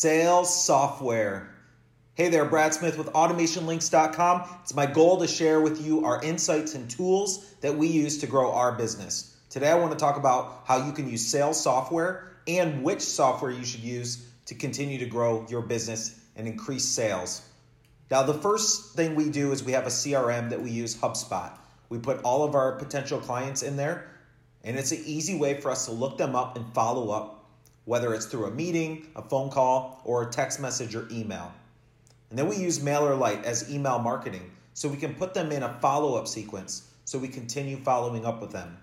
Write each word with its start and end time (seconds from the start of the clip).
Sales 0.00 0.64
software. 0.64 1.54
Hey 2.14 2.30
there, 2.30 2.46
Brad 2.46 2.72
Smith 2.72 2.96
with 2.96 3.08
AutomationLinks.com. 3.08 4.48
It's 4.62 4.72
my 4.74 4.86
goal 4.86 5.20
to 5.20 5.26
share 5.26 5.60
with 5.60 5.84
you 5.84 6.06
our 6.06 6.22
insights 6.22 6.74
and 6.74 6.90
tools 6.90 7.44
that 7.60 7.76
we 7.76 7.88
use 7.88 8.16
to 8.20 8.26
grow 8.26 8.50
our 8.50 8.72
business. 8.72 9.36
Today, 9.50 9.68
I 9.68 9.74
want 9.74 9.92
to 9.92 9.98
talk 9.98 10.16
about 10.16 10.62
how 10.64 10.86
you 10.86 10.92
can 10.92 11.06
use 11.06 11.26
sales 11.26 11.62
software 11.62 12.32
and 12.48 12.82
which 12.82 13.02
software 13.02 13.50
you 13.50 13.62
should 13.62 13.82
use 13.82 14.26
to 14.46 14.54
continue 14.54 14.96
to 15.00 15.04
grow 15.04 15.44
your 15.50 15.60
business 15.60 16.18
and 16.34 16.48
increase 16.48 16.86
sales. 16.86 17.46
Now, 18.10 18.22
the 18.22 18.32
first 18.32 18.96
thing 18.96 19.16
we 19.16 19.28
do 19.28 19.52
is 19.52 19.62
we 19.62 19.72
have 19.72 19.84
a 19.84 19.90
CRM 19.90 20.48
that 20.48 20.62
we 20.62 20.70
use, 20.70 20.96
HubSpot. 20.96 21.52
We 21.90 21.98
put 21.98 22.22
all 22.22 22.42
of 22.42 22.54
our 22.54 22.72
potential 22.76 23.18
clients 23.18 23.62
in 23.62 23.76
there, 23.76 24.08
and 24.64 24.78
it's 24.78 24.92
an 24.92 25.02
easy 25.04 25.36
way 25.36 25.60
for 25.60 25.70
us 25.70 25.84
to 25.84 25.92
look 25.92 26.16
them 26.16 26.34
up 26.34 26.56
and 26.56 26.72
follow 26.72 27.10
up 27.10 27.39
whether 27.90 28.14
it's 28.14 28.26
through 28.26 28.44
a 28.44 28.50
meeting, 28.52 29.04
a 29.16 29.22
phone 29.22 29.50
call, 29.50 30.00
or 30.04 30.22
a 30.22 30.30
text 30.30 30.60
message 30.60 30.94
or 30.94 31.08
email. 31.10 31.50
And 32.30 32.38
then 32.38 32.46
we 32.46 32.54
use 32.54 32.78
MailerLite 32.78 33.42
as 33.42 33.68
email 33.68 33.98
marketing 33.98 34.48
so 34.74 34.88
we 34.88 34.96
can 34.96 35.16
put 35.16 35.34
them 35.34 35.50
in 35.50 35.64
a 35.64 35.76
follow 35.80 36.14
up 36.14 36.28
sequence 36.28 36.88
so 37.04 37.18
we 37.18 37.26
continue 37.26 37.76
following 37.76 38.24
up 38.24 38.40
with 38.40 38.52
them. 38.52 38.78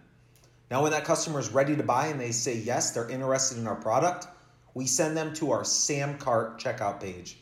Now, 0.69 0.83
when 0.83 0.91
that 0.91 1.05
customer 1.05 1.39
is 1.39 1.47
ready 1.51 1.73
to 1.77 1.83
buy 1.83 2.07
and 2.07 2.19
they 2.19 2.31
say 2.33 2.57
yes, 2.57 2.91
they're 2.91 3.09
interested 3.09 3.57
in 3.57 3.65
our 3.65 3.77
product, 3.77 4.27
we 4.73 4.85
send 4.85 5.15
them 5.15 5.33
to 5.35 5.51
our 5.51 5.61
Samcart 5.61 6.59
checkout 6.59 6.99
page. 6.99 7.37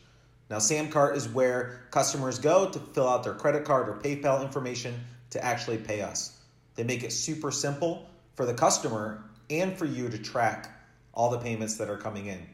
Now, 0.48 0.58
Samcart 0.58 1.16
is 1.16 1.26
where 1.26 1.88
customers 1.90 2.38
go 2.38 2.70
to 2.70 2.78
fill 2.78 3.08
out 3.08 3.24
their 3.24 3.34
credit 3.34 3.64
card 3.64 3.88
or 3.88 3.94
PayPal 3.94 4.40
information 4.40 4.94
to 5.30 5.44
actually 5.44 5.78
pay 5.78 6.02
us. 6.02 6.38
They 6.76 6.84
make 6.84 7.02
it 7.02 7.10
super 7.10 7.50
simple 7.50 8.08
for 8.36 8.46
the 8.46 8.54
customer 8.54 9.24
and 9.50 9.76
for 9.76 9.84
you 9.84 10.08
to 10.08 10.18
track 10.18 10.74
all 11.16 11.30
the 11.30 11.38
payments 11.38 11.78
that 11.78 11.90
are 11.90 11.96
coming 11.96 12.26
in. 12.26 12.46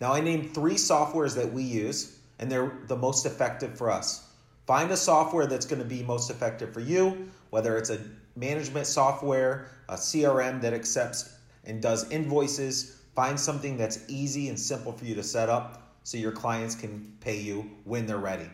Now, 0.00 0.14
I 0.14 0.20
named 0.20 0.52
three 0.52 0.74
softwares 0.74 1.36
that 1.36 1.52
we 1.52 1.62
use, 1.62 2.18
and 2.40 2.50
they're 2.50 2.72
the 2.88 2.96
most 2.96 3.24
effective 3.24 3.78
for 3.78 3.90
us. 3.90 4.26
Find 4.66 4.90
a 4.90 4.96
software 4.96 5.46
that's 5.46 5.66
going 5.66 5.80
to 5.80 5.88
be 5.88 6.02
most 6.02 6.30
effective 6.30 6.72
for 6.72 6.80
you, 6.80 7.28
whether 7.50 7.76
it's 7.76 7.90
a 7.90 8.00
management 8.34 8.86
software, 8.86 9.68
a 9.88 9.94
CRM 9.94 10.60
that 10.62 10.72
accepts 10.72 11.36
and 11.64 11.80
does 11.80 12.10
invoices. 12.10 13.00
Find 13.14 13.38
something 13.38 13.76
that's 13.76 14.00
easy 14.08 14.48
and 14.48 14.58
simple 14.58 14.92
for 14.92 15.04
you 15.04 15.14
to 15.14 15.22
set 15.22 15.48
up 15.48 15.92
so 16.02 16.16
your 16.16 16.32
clients 16.32 16.74
can 16.74 17.16
pay 17.20 17.38
you 17.38 17.70
when 17.84 18.06
they're 18.06 18.16
ready. 18.16 18.48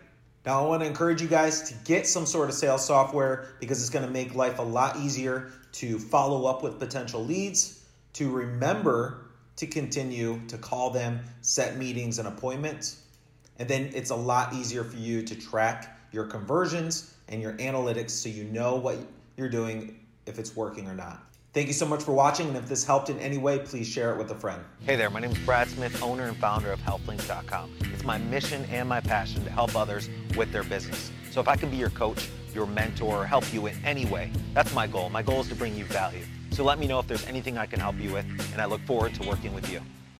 Now, 0.45 0.65
I 0.65 0.67
want 0.67 0.83
to 0.83 0.87
encourage 0.87 1.23
you 1.23 1.29
guys 1.29 1.71
to 1.71 1.75
get 1.85 2.07
some 2.07 2.27
sort 2.27 2.49
of 2.49 2.55
sales 2.55 2.85
software 2.85 3.55
because 3.61 3.81
it's 3.81 3.91
going 3.91 4.05
to 4.05 4.11
make 4.11 4.35
life 4.35 4.59
a 4.59 4.63
lot 4.63 4.97
easier 4.97 5.53
to 5.73 5.99
follow 5.99 6.47
up 6.47 6.63
with 6.63 6.79
potential 6.79 7.25
leads, 7.25 7.85
to 8.15 8.31
remember 8.31 9.28
to 9.59 9.67
continue 9.67 10.41
to 10.47 10.57
call 10.57 10.91
them, 10.91 11.21
set 11.43 11.77
meetings 11.77 12.19
and 12.21 12.29
appointments. 12.29 13.03
And 13.59 13.69
then 13.69 13.91
it's 13.93 14.11
a 14.11 14.17
lot 14.17 14.55
easier 14.55 14.85
for 14.85 14.97
you 14.97 15.23
to 15.23 15.35
track 15.35 15.99
your 16.13 16.25
conversions 16.25 17.15
and 17.29 17.43
your 17.43 17.55
analytics 17.55 18.11
so 18.11 18.29
you 18.29 18.45
know 18.45 18.77
what 18.77 18.99
you're 19.37 19.49
doing, 19.49 19.99
if 20.27 20.39
it's 20.39 20.55
working 20.55 20.87
or 20.87 20.95
not. 20.95 21.25
Thank 21.55 21.67
you 21.67 21.73
so 21.73 21.87
much 21.87 22.05
for 22.05 22.13
watching, 22.13 22.47
and 22.49 22.57
if 22.57 22.69
this 22.69 22.85
helped 22.85 23.11
in 23.11 23.19
any 23.19 23.37
way, 23.37 23.59
please 23.59 23.89
share 23.89 24.13
it 24.13 24.19
with 24.19 24.31
a 24.31 24.35
friend. 24.35 24.63
Hey 24.85 24.95
there, 24.95 25.11
my 25.11 25.19
name 25.19 25.33
is 25.33 25.39
Brad 25.39 25.67
Smith, 25.69 26.01
owner 26.03 26.29
and 26.29 26.37
founder 26.37 26.71
of 26.71 26.81
HealthLinks.com. 26.83 27.75
It's 27.93 28.05
my 28.05 28.19
mission 28.19 28.65
and 28.67 28.89
my 28.89 29.01
passion 29.01 29.43
to 29.43 29.51
help 29.51 29.75
others 29.75 30.09
with 30.37 30.53
their 30.53 30.63
business. 30.63 31.11
So 31.33 31.41
if 31.41 31.49
I 31.49 31.57
can 31.57 31.69
be 31.69 31.77
your 31.77 31.91
coach, 31.91 32.29
your 32.55 32.67
mentor, 32.67 33.23
or 33.23 33.27
help 33.27 33.53
you 33.53 33.67
in 33.67 33.75
any 33.85 34.07
way, 34.07 34.31
that's 34.55 34.73
my 34.73 34.87
goal. 34.87 35.11
My 35.11 35.23
goal 35.23 35.41
is 35.41 35.49
to 35.49 35.57
bring 35.57 35.75
you 35.75 35.85
value. 35.87 36.25
So 36.51 36.65
let 36.65 36.79
me 36.79 36.87
know 36.87 36.99
if 36.99 37.07
there's 37.07 37.27
anything 37.27 37.57
I 37.57 37.67
can 37.67 37.81
help 37.81 37.99
you 38.01 38.13
with, 38.13 38.27
and 38.53 38.61
I 38.61 38.65
look 38.65 38.81
forward 38.83 39.15
to 39.15 39.29
working 39.29 39.55
with 39.55 39.71
you. 39.71 39.81